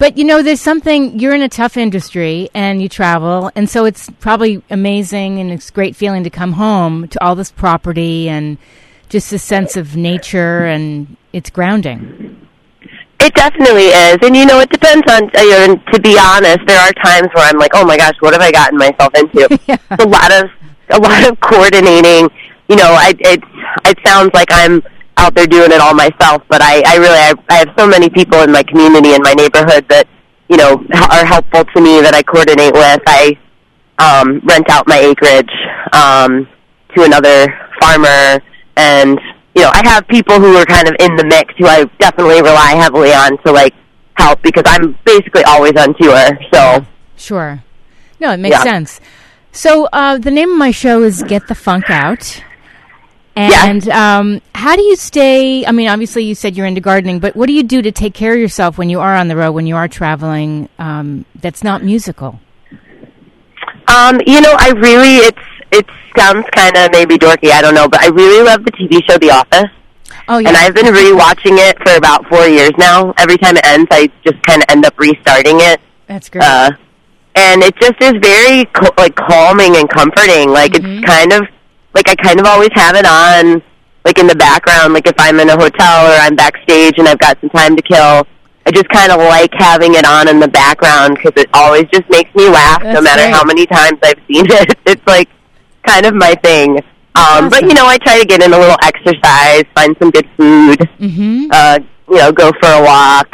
But 0.01 0.17
you 0.17 0.23
know, 0.23 0.41
there's 0.41 0.59
something, 0.59 1.19
you're 1.19 1.35
in 1.35 1.43
a 1.43 1.47
tough 1.47 1.77
industry 1.77 2.49
and 2.55 2.81
you 2.81 2.89
travel, 2.89 3.51
and 3.55 3.69
so 3.69 3.85
it's 3.85 4.09
probably 4.19 4.63
amazing 4.71 5.37
and 5.37 5.51
it's 5.51 5.69
a 5.69 5.71
great 5.71 5.95
feeling 5.95 6.23
to 6.23 6.31
come 6.31 6.53
home 6.53 7.07
to 7.09 7.23
all 7.23 7.35
this 7.35 7.51
property 7.51 8.27
and 8.27 8.57
just 9.09 9.31
a 9.31 9.37
sense 9.37 9.77
of 9.77 9.95
nature 9.95 10.65
and 10.65 11.17
it's 11.33 11.51
grounding. 11.51 12.47
It 13.19 13.31
definitely 13.35 13.89
is, 13.89 14.17
and 14.23 14.35
you 14.35 14.47
know, 14.47 14.59
it 14.59 14.71
depends 14.71 15.05
on. 15.07 15.29
Uh, 15.37 15.41
you 15.43 15.51
know, 15.51 15.65
and 15.65 15.93
to 15.93 16.01
be 16.01 16.17
honest, 16.19 16.61
there 16.65 16.79
are 16.79 16.91
times 16.93 17.27
where 17.35 17.47
I'm 17.47 17.59
like, 17.59 17.73
"Oh 17.75 17.85
my 17.85 17.95
gosh, 17.95 18.15
what 18.21 18.33
have 18.33 18.41
I 18.41 18.51
gotten 18.51 18.79
myself 18.79 19.13
into?" 19.13 19.59
Yeah. 19.67 19.77
It's 19.91 20.03
a 20.03 20.09
lot 20.09 20.31
of 20.33 20.49
a 20.89 20.99
lot 20.99 21.29
of 21.29 21.39
coordinating. 21.41 22.27
You 22.67 22.75
know, 22.75 22.89
I 22.89 23.13
it 23.19 23.43
it 23.85 23.99
sounds 24.03 24.31
like 24.33 24.47
I'm 24.49 24.81
out 25.21 25.35
there 25.35 25.45
doing 25.47 25.71
it 25.71 25.79
all 25.79 25.93
myself, 25.93 26.41
but 26.49 26.61
I 26.61 26.81
I 26.85 26.95
really 26.97 27.19
I, 27.29 27.33
I 27.49 27.55
have 27.61 27.69
so 27.77 27.87
many 27.87 28.09
people 28.09 28.41
in 28.41 28.51
my 28.51 28.63
community 28.63 29.13
in 29.13 29.21
my 29.21 29.33
neighborhood 29.33 29.85
that 29.89 30.07
you 30.49 30.57
know 30.57 30.71
are 31.15 31.25
helpful 31.25 31.63
to 31.73 31.79
me 31.81 32.01
that 32.01 32.13
I 32.13 32.23
coordinate 32.23 32.73
with. 32.73 33.01
I 33.07 33.37
um, 33.99 34.39
rent 34.43 34.67
out 34.69 34.87
my 34.87 34.97
acreage 34.97 35.51
um, 35.93 36.47
to 36.95 37.03
another 37.03 37.37
farmer, 37.79 38.41
and 38.77 39.19
you 39.55 39.61
know 39.61 39.69
I 39.73 39.81
have 39.85 40.07
people 40.07 40.39
who 40.39 40.55
are 40.57 40.65
kind 40.65 40.87
of 40.87 40.95
in 40.99 41.15
the 41.15 41.25
mix 41.25 41.53
who 41.57 41.67
I 41.67 41.85
definitely 41.99 42.41
rely 42.41 42.73
heavily 42.75 43.13
on 43.13 43.37
to 43.45 43.51
like 43.51 43.73
help 44.17 44.41
because 44.41 44.63
I'm 44.65 44.97
basically 45.05 45.43
always 45.43 45.73
on 45.77 45.93
tour. 45.99 46.25
So 46.53 46.85
Sure. 47.15 47.63
No, 48.19 48.31
it 48.31 48.37
makes 48.37 48.55
Yeah. 48.57 48.63
sense. 48.63 48.99
So 49.51 49.85
uh, 49.93 50.17
the 50.17 50.31
name 50.31 50.51
of 50.51 50.57
my 50.57 50.71
show 50.71 51.03
is 51.03 51.21
Get 51.23 51.47
the 51.47 51.55
Funk 51.55 51.89
Out. 51.89 52.43
Yeah. 53.35 53.65
And 53.67 53.87
um, 53.89 54.41
how 54.53 54.75
do 54.75 54.81
you 54.83 54.95
stay? 54.95 55.65
I 55.65 55.71
mean, 55.71 55.87
obviously, 55.87 56.23
you 56.25 56.35
said 56.35 56.55
you're 56.57 56.65
into 56.67 56.81
gardening, 56.81 57.19
but 57.19 57.35
what 57.35 57.47
do 57.47 57.53
you 57.53 57.63
do 57.63 57.81
to 57.81 57.91
take 57.91 58.13
care 58.13 58.33
of 58.33 58.39
yourself 58.39 58.77
when 58.77 58.89
you 58.89 58.99
are 58.99 59.15
on 59.15 59.29
the 59.29 59.35
road, 59.37 59.53
when 59.53 59.65
you 59.65 59.75
are 59.77 59.87
traveling? 59.87 60.67
Um, 60.77 61.25
that's 61.41 61.63
not 61.63 61.81
musical. 61.83 62.39
Um, 63.87 64.21
you 64.25 64.41
know, 64.41 64.53
I 64.57 64.71
really 64.75 65.15
it's 65.17 65.37
it 65.71 65.85
sounds 66.17 66.45
kind 66.55 66.75
of 66.77 66.91
maybe 66.91 67.17
dorky, 67.17 67.51
I 67.51 67.61
don't 67.61 67.73
know, 67.75 67.87
but 67.87 68.01
I 68.01 68.07
really 68.07 68.43
love 68.43 68.63
the 68.65 68.71
TV 68.71 69.01
show 69.09 69.17
The 69.17 69.31
Office, 69.31 69.69
Oh 70.27 70.37
yeah, 70.37 70.49
and 70.49 70.57
I've 70.57 70.73
been 70.75 70.85
rewatching 70.85 71.57
it 71.69 71.77
for 71.85 71.95
about 71.95 72.25
four 72.27 72.45
years 72.47 72.71
now. 72.77 73.13
Every 73.17 73.37
time 73.37 73.55
it 73.57 73.65
ends, 73.65 73.87
I 73.91 74.09
just 74.25 74.41
kind 74.43 74.61
of 74.61 74.65
end 74.69 74.85
up 74.85 74.97
restarting 74.99 75.57
it, 75.61 75.79
that's 76.07 76.29
great. 76.29 76.43
uh, 76.43 76.71
and 77.35 77.63
it 77.63 77.75
just 77.77 78.01
is 78.01 78.13
very 78.21 78.65
co- 78.65 78.93
like 78.97 79.15
calming 79.15 79.75
and 79.77 79.89
comforting. 79.89 80.49
Like 80.49 80.73
Mhm. 80.73 80.97
it's 80.99 81.05
kind 81.05 81.33
of 81.33 81.47
like 82.05 82.09
I 82.19 82.23
kind 82.23 82.39
of 82.39 82.45
always 82.45 82.69
have 82.73 82.95
it 82.95 83.05
on, 83.05 83.61
like 84.05 84.17
in 84.17 84.27
the 84.27 84.35
background. 84.35 84.93
Like 84.93 85.07
if 85.07 85.15
I'm 85.19 85.39
in 85.39 85.49
a 85.49 85.57
hotel 85.57 86.05
or 86.07 86.15
I'm 86.25 86.35
backstage 86.35 86.97
and 86.97 87.07
I've 87.07 87.19
got 87.19 87.39
some 87.41 87.49
time 87.51 87.75
to 87.75 87.81
kill, 87.81 88.25
I 88.65 88.71
just 88.71 88.89
kind 88.89 89.11
of 89.11 89.19
like 89.19 89.51
having 89.53 89.93
it 89.95 90.05
on 90.05 90.27
in 90.27 90.39
the 90.39 90.47
background 90.47 91.15
because 91.17 91.33
it 91.43 91.49
always 91.53 91.85
just 91.93 92.09
makes 92.09 92.33
me 92.35 92.47
laugh, 92.49 92.81
no 92.83 93.01
matter 93.01 93.23
great. 93.23 93.33
how 93.33 93.43
many 93.43 93.65
times 93.65 93.99
I've 94.03 94.21
seen 94.27 94.45
it. 94.49 94.77
It's 94.85 95.05
like 95.07 95.29
kind 95.85 96.05
of 96.05 96.13
my 96.15 96.33
thing. 96.43 96.79
Um, 97.15 97.49
But 97.49 97.63
you 97.63 97.73
know, 97.73 97.85
I 97.87 97.97
try 97.97 98.19
to 98.19 98.25
get 98.25 98.41
in 98.41 98.53
a 98.53 98.57
little 98.57 98.77
exercise, 98.83 99.63
find 99.75 99.95
some 99.99 100.11
good 100.11 100.27
food, 100.37 100.79
Mm-hmm. 100.99 101.47
uh, 101.51 101.79
you 102.09 102.17
know, 102.17 102.31
go 102.31 102.51
for 102.61 102.69
a 102.69 102.81
walk. 102.83 103.29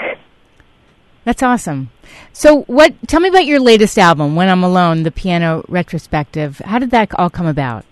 That's 1.26 1.44
awesome. 1.44 1.90
So, 2.32 2.62
what? 2.64 2.94
Tell 3.08 3.20
me 3.20 3.30
about 3.30 3.46
your 3.46 3.60
latest 3.60 3.98
album, 3.98 4.36
"When 4.36 4.48
I'm 4.50 4.64
Alone," 4.64 5.04
the 5.04 5.12
piano 5.12 5.66
retrospective. 5.68 6.60
How 6.66 6.78
did 6.80 6.92
that 6.92 7.10
all 7.20 7.30
come 7.30 7.48
about? 7.48 7.84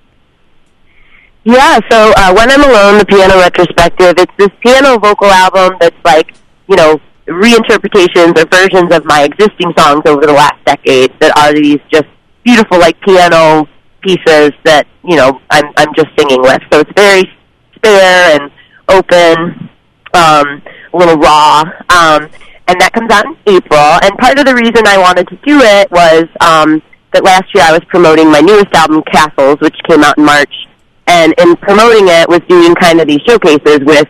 Yeah, 1.45 1.77
so 1.91 2.11
uh, 2.17 2.33
when 2.33 2.49
I'm 2.49 2.63
alone, 2.63 2.97
the 2.97 3.05
piano 3.05 3.35
retrospective, 3.37 4.15
it's 4.17 4.33
this 4.35 4.49
piano 4.61 4.97
vocal 4.97 5.29
album 5.29 5.77
that's 5.79 5.95
like, 6.03 6.33
you 6.67 6.75
know, 6.75 6.99
reinterpretations 7.27 8.35
or 8.35 8.45
versions 8.49 8.91
of 8.91 9.05
my 9.05 9.21
existing 9.23 9.71
songs 9.77 10.01
over 10.07 10.25
the 10.25 10.33
last 10.33 10.57
decade 10.65 11.13
that 11.19 11.37
are 11.37 11.53
these 11.53 11.77
just 11.93 12.05
beautiful 12.43 12.79
like 12.79 12.99
piano 13.01 13.69
pieces 14.01 14.53
that, 14.63 14.87
you 15.03 15.15
know, 15.15 15.39
I'm 15.51 15.65
I'm 15.77 15.93
just 15.95 16.09
singing 16.17 16.41
with. 16.41 16.61
So 16.73 16.79
it's 16.79 16.91
very 16.97 17.29
spare 17.75 18.41
and 18.41 18.51
open, 18.89 19.69
um, 20.15 20.63
a 20.93 20.97
little 20.97 21.17
raw. 21.17 21.61
Um, 21.89 22.27
and 22.67 22.81
that 22.81 22.89
comes 22.91 23.11
out 23.11 23.25
in 23.27 23.37
April. 23.45 23.99
And 24.01 24.17
part 24.17 24.39
of 24.39 24.45
the 24.47 24.55
reason 24.55 24.87
I 24.87 24.97
wanted 24.97 25.27
to 25.27 25.35
do 25.45 25.61
it 25.61 25.91
was 25.91 26.25
um, 26.41 26.81
that 27.13 27.23
last 27.23 27.53
year 27.53 27.63
I 27.63 27.71
was 27.71 27.81
promoting 27.87 28.31
my 28.31 28.41
newest 28.41 28.73
album, 28.73 29.03
Castles, 29.13 29.59
which 29.61 29.77
came 29.87 30.03
out 30.03 30.17
in 30.17 30.25
March. 30.25 30.64
And 31.07 31.33
in 31.37 31.55
promoting 31.57 32.07
it, 32.07 32.27
was 32.27 32.41
doing 32.47 32.73
kind 32.75 32.99
of 32.99 33.07
these 33.07 33.21
showcases 33.27 33.79
with 33.85 34.07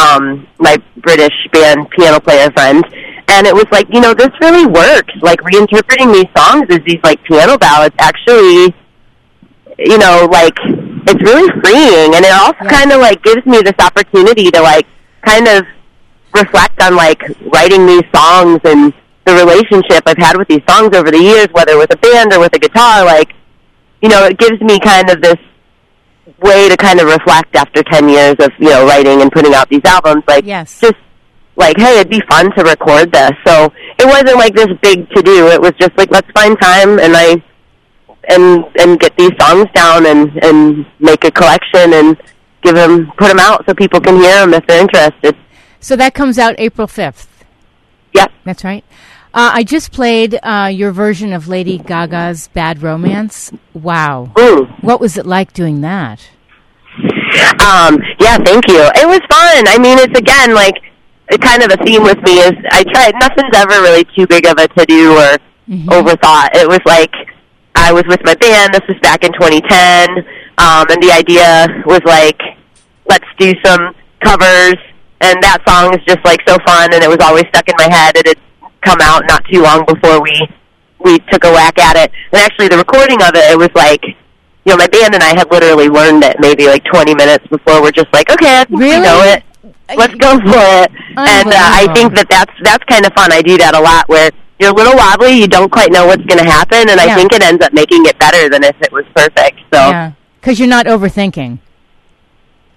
um, 0.00 0.46
my 0.58 0.76
British 0.98 1.34
band 1.52 1.88
piano 1.90 2.20
player 2.20 2.50
friend. 2.52 2.84
And 3.28 3.46
it 3.46 3.54
was 3.54 3.66
like, 3.70 3.86
you 3.92 4.00
know, 4.00 4.14
this 4.14 4.30
really 4.40 4.66
works. 4.66 5.12
Like 5.20 5.40
reinterpreting 5.40 6.12
these 6.12 6.30
songs 6.36 6.64
as 6.70 6.80
these 6.86 6.98
like 7.04 7.22
piano 7.24 7.58
ballads 7.58 7.94
actually, 7.98 8.74
you 9.78 9.98
know, 9.98 10.28
like 10.30 10.56
it's 11.06 11.22
really 11.22 11.48
freeing. 11.60 12.14
And 12.14 12.24
it 12.24 12.32
also 12.32 12.58
Yeah. 12.64 12.70
kind 12.70 12.92
of 12.92 13.00
like 13.00 13.22
gives 13.22 13.44
me 13.46 13.60
this 13.60 13.78
opportunity 13.78 14.50
to 14.50 14.60
like 14.60 14.86
kind 15.24 15.46
of 15.46 15.64
reflect 16.34 16.80
on 16.82 16.96
like 16.96 17.22
writing 17.52 17.86
these 17.86 18.04
songs 18.14 18.60
and 18.64 18.92
the 19.26 19.34
relationship 19.34 20.02
I've 20.06 20.16
had 20.18 20.36
with 20.36 20.48
these 20.48 20.62
songs 20.68 20.96
over 20.96 21.10
the 21.10 21.20
years, 21.20 21.48
whether 21.52 21.76
with 21.76 21.92
a 21.92 21.98
band 21.98 22.32
or 22.32 22.40
with 22.40 22.54
a 22.54 22.58
guitar. 22.58 23.04
Like, 23.04 23.32
you 24.00 24.08
know, 24.08 24.24
it 24.24 24.38
gives 24.38 24.60
me 24.60 24.80
kind 24.80 25.10
of 25.10 25.20
this 25.20 25.36
way 26.40 26.68
to 26.68 26.76
kind 26.76 27.00
of 27.00 27.06
reflect 27.06 27.54
after 27.56 27.82
10 27.82 28.08
years 28.08 28.34
of, 28.40 28.50
you 28.58 28.70
know, 28.70 28.86
writing 28.86 29.20
and 29.22 29.30
putting 29.30 29.54
out 29.54 29.68
these 29.68 29.82
albums. 29.84 30.24
Like, 30.26 30.44
Yes. 30.44 30.80
just 30.80 30.94
like, 31.56 31.76
hey, 31.78 32.00
it'd 32.00 32.10
be 32.10 32.22
fun 32.28 32.50
to 32.56 32.64
record 32.64 33.12
this. 33.12 33.32
So 33.46 33.72
it 33.98 34.06
wasn't 34.06 34.36
like 34.36 34.54
this 34.54 34.68
big 34.82 35.08
to 35.10 35.22
do. 35.22 35.48
It 35.48 35.60
was 35.60 35.72
just 35.78 35.96
like, 35.98 36.10
let's 36.10 36.30
find 36.32 36.58
time 36.60 36.98
and 36.98 37.14
I, 37.16 37.42
and, 38.28 38.64
and 38.78 38.98
get 39.00 39.16
these 39.16 39.32
songs 39.40 39.66
down 39.74 40.06
and, 40.06 40.30
and 40.42 40.86
make 40.98 41.24
a 41.24 41.30
collection 41.30 41.92
and 41.92 42.16
give 42.62 42.74
them, 42.74 43.10
put 43.18 43.28
them 43.28 43.38
out 43.38 43.64
so 43.66 43.74
people 43.74 44.00
can 44.00 44.16
hear 44.16 44.40
them 44.40 44.54
if 44.54 44.66
they're 44.66 44.80
interested. 44.80 45.36
So 45.80 45.96
that 45.96 46.14
comes 46.14 46.38
out 46.38 46.54
April 46.58 46.86
fifth. 46.86 47.44
Yep. 48.14 48.30
That's 48.44 48.64
right. 48.64 48.84
Uh, 49.32 49.50
I 49.54 49.62
just 49.62 49.92
played 49.92 50.38
uh, 50.42 50.70
your 50.72 50.90
version 50.92 51.32
of 51.32 51.46
Lady 51.48 51.78
Gaga's 51.78 52.48
"Bad 52.48 52.82
Romance." 52.82 53.52
Wow, 53.74 54.30
Mm. 54.34 54.82
what 54.82 55.00
was 55.00 55.16
it 55.16 55.24
like 55.26 55.52
doing 55.52 55.80
that? 55.82 56.28
Um, 57.62 57.98
yeah, 58.18 58.36
thank 58.38 58.66
you. 58.68 58.82
It 58.96 59.06
was 59.06 59.20
fun. 59.30 59.68
I 59.68 59.78
mean, 59.78 59.98
it's 59.98 60.18
again 60.18 60.54
like 60.54 60.74
it 61.30 61.40
kind 61.40 61.62
of 61.62 61.70
a 61.70 61.76
theme 61.84 62.02
with 62.02 62.18
me 62.22 62.38
is 62.40 62.52
I 62.72 62.82
try. 62.84 63.10
Nothing's 63.20 63.54
ever 63.56 63.80
really 63.82 64.04
too 64.16 64.26
big 64.26 64.46
of 64.46 64.54
a 64.58 64.66
to 64.68 64.84
do 64.86 65.12
or 65.12 65.38
overthought. 65.94 66.50
It 66.54 66.66
was 66.68 66.80
like 66.84 67.14
I 67.76 67.92
was 67.92 68.02
with 68.08 68.20
my 68.24 68.34
band. 68.34 68.74
This 68.74 68.82
was 68.88 68.98
back 69.00 69.22
in 69.24 69.32
2010, 69.34 70.08
um, 70.58 70.86
and 70.90 71.00
the 71.02 71.12
idea 71.12 71.68
was 71.86 72.00
like, 72.04 72.40
let's 73.08 73.26
do 73.38 73.54
some 73.64 73.94
covers. 74.24 74.74
And 75.22 75.40
that 75.42 75.58
song 75.68 75.94
is 75.94 76.00
just 76.04 76.24
like 76.24 76.40
so 76.48 76.56
fun, 76.66 76.92
and 76.94 77.02
it 77.04 77.08
was 77.08 77.18
always 77.22 77.44
stuck 77.48 77.68
in 77.68 77.74
my 77.78 77.88
head. 77.94 78.16
It 78.16 78.26
had 78.26 78.38
come 78.82 78.98
out 79.02 79.22
not 79.28 79.44
too 79.50 79.62
long 79.62 79.84
before 79.86 80.20
we 80.22 80.32
we 80.98 81.18
took 81.32 81.44
a 81.44 81.50
whack 81.50 81.78
at 81.78 81.96
it. 81.96 82.12
And 82.32 82.42
actually, 82.42 82.68
the 82.68 82.76
recording 82.78 83.20
of 83.22 83.30
it, 83.34 83.50
it 83.52 83.58
was 83.58 83.70
like 83.74 84.02
you 84.04 84.72
know, 84.72 84.76
my 84.76 84.86
band 84.88 85.14
and 85.14 85.22
I 85.22 85.34
had 85.36 85.50
literally 85.50 85.88
learned 85.88 86.22
it 86.22 86.36
maybe 86.38 86.66
like 86.66 86.84
20 86.84 87.14
minutes 87.14 87.46
before. 87.46 87.80
We're 87.80 87.92
just 87.92 88.12
like, 88.12 88.30
okay, 88.30 88.60
I 88.60 88.64
think 88.64 88.78
we 88.78 88.90
Really? 88.90 89.02
know 89.02 89.22
it. 89.22 89.42
Let's 89.96 90.14
go 90.16 90.36
for 90.38 90.62
it. 90.84 90.90
And 91.16 91.48
uh, 91.48 91.56
I 91.56 91.88
think 91.94 92.14
that 92.14 92.26
that's 92.28 92.52
that's 92.62 92.84
kind 92.84 93.06
of 93.06 93.12
fun. 93.14 93.32
I 93.32 93.40
do 93.42 93.56
that 93.58 93.74
a 93.74 93.80
lot 93.80 94.08
where 94.08 94.30
you're 94.60 94.70
a 94.70 94.74
little 94.74 94.94
wobbly, 94.94 95.32
you 95.40 95.48
don't 95.48 95.72
quite 95.72 95.90
know 95.90 96.06
what's 96.06 96.22
going 96.26 96.38
to 96.38 96.48
happen, 96.48 96.90
and 96.90 97.00
Yeah. 97.00 97.06
I 97.12 97.14
think 97.16 97.32
it 97.32 97.42
ends 97.42 97.64
up 97.64 97.72
making 97.72 98.04
it 98.04 98.18
better 98.18 98.50
than 98.50 98.62
if 98.62 98.76
it 98.82 98.92
was 98.92 99.06
perfect. 99.16 99.58
So, 99.72 99.80
Yeah, 99.80 100.12
because 100.40 100.58
you're 100.60 100.68
not 100.68 100.84
overthinking. 100.84 101.58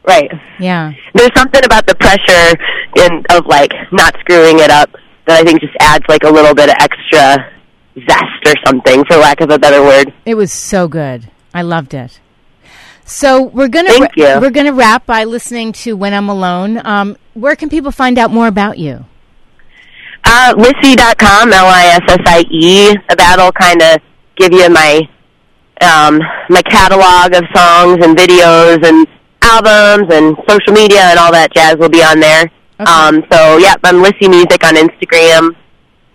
right. 0.08 0.32
Yeah, 0.60 0.94
There's 1.14 1.34
something 1.36 1.64
about 1.66 1.86
the 1.88 1.96
pressure 1.96 2.56
in 2.96 3.24
of 3.30 3.46
like 3.48 3.72
not 3.92 4.16
screwing 4.22 4.60
it 4.60 4.70
up 4.72 4.90
that 5.28 5.40
I 5.40 5.44
think 5.44 5.62
just 5.62 5.76
adds 5.80 6.06
like 6.10 6.24
a 6.24 6.30
little 6.30 6.54
bit 6.54 6.70
of 6.70 6.76
extra 6.80 7.52
zest 7.96 8.48
or 8.48 8.54
something, 8.66 9.04
for 9.06 9.18
lack 9.18 9.42
of 9.42 9.50
a 9.50 9.60
better 9.60 9.82
word. 9.82 10.14
it 10.26 10.36
was 10.36 10.52
so 10.52 10.88
good. 10.88 11.30
I 11.54 11.62
loved 11.62 11.94
it. 11.94 12.20
So 13.06 13.44
we're 13.44 13.68
gonna 13.68 13.92
we're 14.16 14.50
gonna 14.50 14.74
wrap 14.74 15.06
by 15.06 15.26
listening 15.26 15.74
to 15.84 15.96
"When 15.96 16.14
I'm 16.14 16.30
Alone." 16.30 16.82
Um, 16.86 17.18
where 17.34 17.56
can 17.56 17.70
people 17.70 17.92
find 17.92 18.18
out 18.18 18.32
more 18.32 18.48
about 18.48 18.78
you? 18.78 19.06
Uh, 20.24 20.54
Lissie.com, 20.58 21.52
L-I-S-S-I-E. 21.52 22.96
That'll 23.18 23.52
kind 23.52 23.82
of 23.82 23.98
give 24.38 24.54
you 24.54 24.70
my 24.70 25.02
um, 25.82 26.20
my 26.50 26.62
catalog 26.62 27.36
of 27.36 27.44
songs 27.54 27.98
and 28.06 28.16
videos 28.18 28.86
and 28.88 29.06
albums 29.42 30.08
and 30.14 30.38
social 30.48 30.72
media 30.74 31.02
and 31.02 31.20
all 31.20 31.32
that 31.32 31.54
jazz 31.54 31.76
will 31.76 31.90
be 31.90 32.02
on 32.02 32.20
there. 32.22 32.50
Okay. 32.84 32.92
Um, 32.92 33.24
so 33.32 33.58
yeah, 33.58 33.76
I'm 33.84 34.02
Lissie 34.02 34.28
Music 34.30 34.64
on 34.64 34.76
Instagram, 34.76 35.56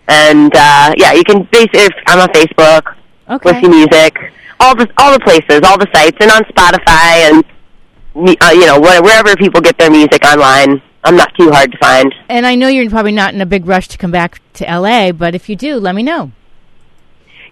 and 0.07 0.51
uh, 0.55 0.93
yeah, 0.97 1.13
you 1.13 1.23
can 1.23 1.43
basically 1.51 1.87
I'm 2.07 2.19
on 2.19 2.29
Facebook, 2.29 2.95
Okay. 3.29 3.51
Lissie 3.53 3.69
Music, 3.69 4.17
all 4.59 4.75
the 4.75 4.87
all 4.97 5.13
the 5.13 5.19
places, 5.19 5.61
all 5.65 5.77
the 5.77 5.87
sites, 5.93 6.17
and 6.19 6.31
on 6.31 6.43
Spotify 6.45 7.29
and 7.29 7.43
uh, 8.41 8.51
you 8.53 8.65
know 8.65 8.79
wherever 8.79 9.35
people 9.35 9.61
get 9.61 9.77
their 9.77 9.91
music 9.91 10.23
online. 10.25 10.81
I'm 11.05 11.15
not 11.15 11.33
too 11.39 11.49
hard 11.49 11.71
to 11.71 11.77
find. 11.77 12.13
And 12.27 12.45
I 12.45 12.55
know 12.55 12.67
you're 12.67 12.89
probably 12.89 13.13
not 13.13 13.33
in 13.33 13.39
a 13.39 13.45
big 13.45 13.65
rush 13.65 13.87
to 13.87 13.97
come 13.97 14.11
back 14.11 14.41
to 14.55 14.65
LA, 14.65 15.13
but 15.13 15.33
if 15.33 15.47
you 15.47 15.55
do, 15.55 15.77
let 15.77 15.95
me 15.95 16.03
know. 16.03 16.33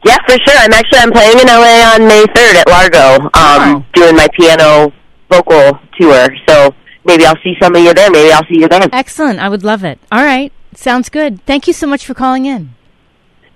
Yeah, 0.05 0.17
for 0.27 0.35
sure. 0.45 0.57
I'm 0.57 0.73
actually 0.73 0.99
I'm 0.99 1.11
playing 1.11 1.39
in 1.39 1.47
LA 1.47 1.93
on 1.95 2.07
May 2.09 2.25
3rd 2.25 2.55
at 2.55 2.67
Largo, 2.67 3.23
um, 3.23 3.31
Oh. 3.33 3.85
doing 3.93 4.17
my 4.17 4.27
piano 4.37 4.91
vocal 5.31 5.79
tour. 5.97 6.27
So 6.49 6.75
maybe 7.07 7.25
I'll 7.25 7.39
see 7.43 7.55
some 7.61 7.75
of 7.75 7.81
you 7.81 7.93
there. 7.93 8.11
Maybe 8.11 8.31
I'll 8.31 8.45
see 8.45 8.59
you 8.59 8.67
there. 8.67 8.87
Excellent. 8.91 9.39
I 9.39 9.49
would 9.49 9.63
love 9.63 9.83
it. 9.83 9.99
All 10.11 10.23
right. 10.23 10.51
Sounds 10.75 11.09
good. 11.09 11.43
Thank 11.45 11.65
you 11.65 11.73
so 11.73 11.87
much 11.87 12.05
for 12.05 12.13
calling 12.13 12.45
in. 12.45 12.75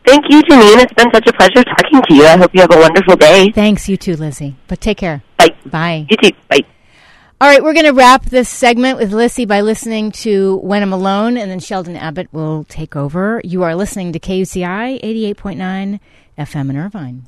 Thank 0.05 0.25
you, 0.29 0.41
Janine. 0.41 0.81
It's 0.81 0.93
been 0.93 1.11
such 1.13 1.27
a 1.27 1.33
pleasure 1.33 1.63
talking 1.63 2.01
to 2.01 2.15
you. 2.15 2.25
I 2.25 2.37
hope 2.37 2.51
you 2.55 2.61
have 2.61 2.73
a 2.73 2.79
wonderful 2.79 3.15
day. 3.15 3.51
Thanks, 3.51 3.87
you 3.87 3.97
too, 3.97 4.15
Lizzie. 4.15 4.55
But 4.67 4.81
take 4.81 4.97
care. 4.97 5.21
Bye. 5.37 5.55
Bye. 5.65 6.07
You 6.09 6.17
too. 6.17 6.31
Bye. 6.49 6.61
All 7.39 7.47
right, 7.47 7.63
we're 7.63 7.73
going 7.73 7.85
to 7.85 7.93
wrap 7.93 8.25
this 8.25 8.49
segment 8.49 8.99
with 8.99 9.13
Lissie 9.13 9.45
by 9.45 9.61
listening 9.61 10.11
to 10.11 10.57
When 10.57 10.83
I'm 10.83 10.93
Alone, 10.93 11.37
and 11.37 11.49
then 11.49 11.59
Sheldon 11.59 11.95
Abbott 11.95 12.31
will 12.31 12.65
take 12.65 12.95
over. 12.95 13.41
You 13.43 13.63
are 13.63 13.75
listening 13.75 14.13
to 14.13 14.19
KUCI 14.19 15.01
88.9 15.01 15.99
FM 16.37 16.69
in 16.69 16.77
Irvine. 16.77 17.27